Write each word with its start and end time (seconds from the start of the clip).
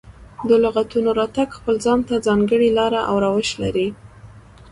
د 0.49 0.51
لغتونو 0.63 1.09
راتګ 1.19 1.49
خپل 1.57 1.75
ځان 1.85 1.99
ته 2.07 2.15
ځانګړې 2.27 2.69
لاره 2.77 3.01
او 3.09 3.15
روش 3.25 3.49
لري. 3.61 3.87